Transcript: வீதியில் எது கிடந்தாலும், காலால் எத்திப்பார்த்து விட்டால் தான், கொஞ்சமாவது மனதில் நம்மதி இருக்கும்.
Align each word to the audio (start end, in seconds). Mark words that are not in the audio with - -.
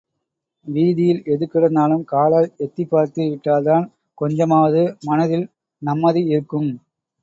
வீதியில் 0.67 1.21
எது 1.25 1.45
கிடந்தாலும், 1.47 2.01
காலால் 2.03 2.49
எத்திப்பார்த்து 2.65 3.29
விட்டால் 3.29 3.67
தான், 3.69 3.87
கொஞ்சமாவது 4.17 4.83
மனதில் 5.07 5.47
நம்மதி 5.81 6.23
இருக்கும். 6.27 6.71